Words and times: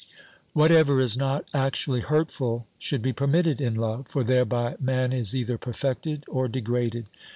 Whatever 0.53 0.99
is 0.99 1.15
not 1.15 1.45
actually 1.53 1.99
hurtful 1.99 2.65
should 2.79 3.03
be 3.03 3.13
permitted 3.13 3.61
in 3.61 3.75
love, 3.75 4.07
for 4.07 4.23
thereby 4.23 4.75
man 4.79 5.13
is 5.13 5.35
either 5.35 5.59
perfected 5.59 6.25
or 6.27 6.47
degraded. 6.47 7.05